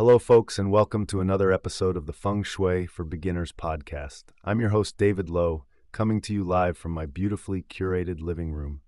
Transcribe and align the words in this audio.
Hello, 0.00 0.18
folks, 0.18 0.58
and 0.58 0.72
welcome 0.72 1.04
to 1.04 1.20
another 1.20 1.52
episode 1.52 1.94
of 1.94 2.06
the 2.06 2.14
Feng 2.14 2.42
Shui 2.42 2.86
for 2.86 3.04
Beginners 3.04 3.52
podcast. 3.52 4.24
I'm 4.42 4.58
your 4.58 4.70
host, 4.70 4.96
David 4.96 5.28
Lowe, 5.28 5.66
coming 5.92 6.22
to 6.22 6.32
you 6.32 6.42
live 6.42 6.78
from 6.78 6.92
my 6.92 7.04
beautifully 7.04 7.60
curated 7.60 8.22
living 8.22 8.50
room. 8.50 8.80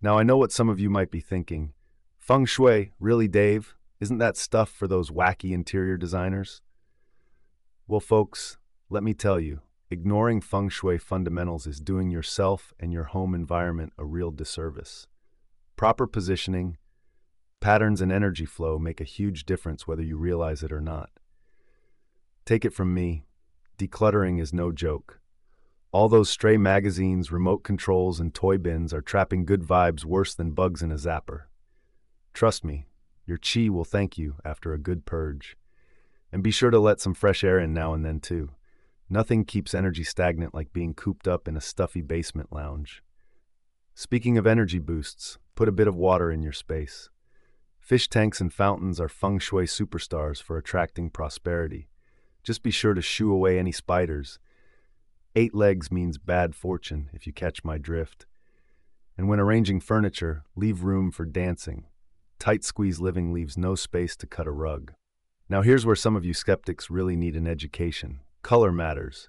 Now, 0.00 0.16
I 0.16 0.22
know 0.22 0.38
what 0.38 0.50
some 0.50 0.70
of 0.70 0.80
you 0.80 0.88
might 0.88 1.10
be 1.10 1.20
thinking. 1.20 1.74
Feng 2.16 2.46
Shui, 2.46 2.92
really, 2.98 3.28
Dave? 3.28 3.76
Isn't 4.00 4.16
that 4.16 4.38
stuff 4.38 4.70
for 4.70 4.88
those 4.88 5.10
wacky 5.10 5.52
interior 5.52 5.98
designers? 5.98 6.62
Well, 7.86 8.00
folks, 8.00 8.56
let 8.88 9.02
me 9.02 9.12
tell 9.12 9.38
you, 9.38 9.60
ignoring 9.90 10.40
feng 10.40 10.70
shui 10.70 10.96
fundamentals 10.96 11.66
is 11.66 11.80
doing 11.80 12.10
yourself 12.10 12.72
and 12.80 12.94
your 12.94 13.04
home 13.04 13.34
environment 13.34 13.92
a 13.98 14.06
real 14.06 14.30
disservice. 14.30 15.06
Proper 15.76 16.06
positioning, 16.06 16.78
patterns, 17.64 18.02
and 18.02 18.12
energy 18.12 18.44
flow 18.44 18.78
make 18.78 19.00
a 19.00 19.04
huge 19.04 19.46
difference 19.46 19.88
whether 19.88 20.02
you 20.02 20.18
realize 20.18 20.62
it 20.62 20.70
or 20.70 20.82
not. 20.82 21.08
Take 22.44 22.62
it 22.62 22.74
from 22.74 22.92
me, 22.92 23.24
decluttering 23.78 24.38
is 24.38 24.52
no 24.52 24.70
joke. 24.70 25.18
All 25.90 26.10
those 26.10 26.28
stray 26.28 26.58
magazines, 26.58 27.32
remote 27.32 27.64
controls, 27.64 28.20
and 28.20 28.34
toy 28.34 28.58
bins 28.58 28.92
are 28.92 29.00
trapping 29.00 29.46
good 29.46 29.62
vibes 29.62 30.04
worse 30.04 30.34
than 30.34 30.50
bugs 30.50 30.82
in 30.82 30.92
a 30.92 30.96
zapper. 30.96 31.44
Trust 32.34 32.66
me, 32.66 32.84
your 33.24 33.38
chi 33.38 33.70
will 33.70 33.86
thank 33.86 34.18
you 34.18 34.34
after 34.44 34.74
a 34.74 34.78
good 34.78 35.06
purge. 35.06 35.56
And 36.30 36.42
be 36.42 36.50
sure 36.50 36.70
to 36.70 36.78
let 36.78 37.00
some 37.00 37.14
fresh 37.14 37.42
air 37.42 37.58
in 37.58 37.72
now 37.72 37.94
and 37.94 38.04
then, 38.04 38.20
too. 38.20 38.50
Nothing 39.08 39.46
keeps 39.46 39.72
energy 39.72 40.04
stagnant 40.04 40.52
like 40.52 40.74
being 40.74 40.92
cooped 40.92 41.26
up 41.26 41.48
in 41.48 41.56
a 41.56 41.62
stuffy 41.62 42.02
basement 42.02 42.52
lounge. 42.52 43.02
Speaking 43.94 44.36
of 44.36 44.46
energy 44.46 44.80
boosts, 44.80 45.38
put 45.54 45.66
a 45.66 45.72
bit 45.72 45.88
of 45.88 45.96
water 45.96 46.30
in 46.30 46.42
your 46.42 46.52
space. 46.52 47.08
Fish 47.84 48.08
tanks 48.08 48.40
and 48.40 48.52
fountains 48.52 48.98
are 48.98 49.08
feng 49.08 49.38
shui 49.38 49.66
superstars 49.66 50.42
for 50.42 50.56
attracting 50.56 51.10
prosperity. 51.10 51.88
Just 52.42 52.62
be 52.62 52.70
sure 52.70 52.94
to 52.94 53.02
shoo 53.02 53.30
away 53.30 53.58
any 53.58 53.72
spiders 53.72 54.38
Eight 55.36 55.52
legs 55.52 55.90
means 55.90 56.16
bad 56.16 56.54
fortune, 56.54 57.10
if 57.12 57.26
you 57.26 57.32
catch 57.32 57.64
my 57.64 57.76
drift. 57.76 58.24
And 59.18 59.28
when 59.28 59.40
arranging 59.40 59.80
furniture, 59.80 60.44
leave 60.54 60.84
room 60.84 61.10
for 61.10 61.24
dancing. 61.24 61.86
Tight 62.38 62.62
squeeze 62.62 63.00
living 63.00 63.32
leaves 63.32 63.58
no 63.58 63.74
space 63.74 64.14
to 64.18 64.28
cut 64.28 64.46
a 64.46 64.52
rug. 64.52 64.92
Now, 65.48 65.62
here's 65.62 65.84
where 65.84 65.96
some 65.96 66.14
of 66.14 66.24
you 66.24 66.34
skeptics 66.34 66.88
really 66.88 67.16
need 67.16 67.34
an 67.34 67.48
education. 67.48 68.20
Color 68.42 68.70
matters. 68.70 69.28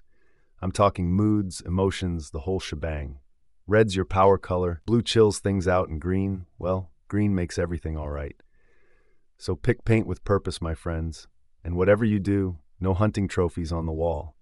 I'm 0.62 0.70
talking 0.70 1.10
moods, 1.10 1.60
emotions, 1.60 2.30
the 2.30 2.40
whole 2.40 2.60
shebang. 2.60 3.18
Red's 3.66 3.96
your 3.96 4.04
power 4.04 4.38
color, 4.38 4.82
blue 4.86 5.02
chills 5.02 5.40
things 5.40 5.66
out, 5.66 5.88
and 5.88 6.00
green, 6.00 6.46
well, 6.56 6.92
green 7.08 7.34
makes 7.34 7.58
everything 7.58 7.96
all 7.96 8.10
right. 8.10 8.36
So 9.38 9.54
pick 9.54 9.84
paint 9.84 10.06
with 10.06 10.24
purpose, 10.24 10.62
my 10.62 10.74
friends. 10.74 11.28
And 11.64 11.76
whatever 11.76 12.04
you 12.04 12.18
do, 12.18 12.58
no 12.80 12.94
hunting 12.94 13.28
trophies 13.28 13.72
on 13.72 13.86
the 13.86 13.92
wall. 13.92 14.34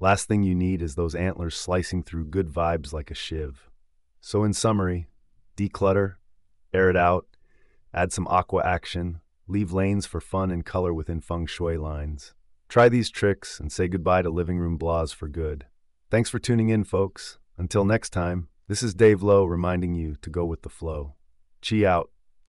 Last 0.00 0.26
thing 0.26 0.42
you 0.42 0.54
need 0.54 0.82
is 0.82 0.94
those 0.94 1.14
antlers 1.14 1.54
slicing 1.54 2.02
through 2.02 2.26
good 2.26 2.48
vibes 2.48 2.92
like 2.92 3.10
a 3.10 3.14
shiv. 3.14 3.70
So, 4.20 4.42
in 4.44 4.52
summary, 4.52 5.08
declutter, 5.56 6.16
air 6.72 6.90
it 6.90 6.96
out, 6.96 7.26
add 7.92 8.12
some 8.12 8.26
aqua 8.28 8.62
action, 8.64 9.20
leave 9.46 9.72
lanes 9.72 10.06
for 10.06 10.20
fun 10.20 10.50
and 10.50 10.64
color 10.64 10.92
within 10.92 11.20
feng 11.20 11.46
shui 11.46 11.76
lines. 11.76 12.34
Try 12.68 12.88
these 12.88 13.10
tricks 13.10 13.60
and 13.60 13.70
say 13.70 13.86
goodbye 13.86 14.22
to 14.22 14.30
living 14.30 14.58
room 14.58 14.78
blahs 14.78 15.14
for 15.14 15.28
good. 15.28 15.66
Thanks 16.10 16.30
for 16.30 16.38
tuning 16.38 16.70
in, 16.70 16.84
folks. 16.84 17.38
Until 17.56 17.84
next 17.84 18.10
time, 18.10 18.48
this 18.66 18.82
is 18.82 18.94
Dave 18.94 19.22
Lowe 19.22 19.44
reminding 19.44 19.94
you 19.94 20.16
to 20.22 20.30
go 20.30 20.44
with 20.44 20.62
the 20.62 20.68
flow. 20.68 21.14
Chi 21.62 21.84
out. 21.84 22.10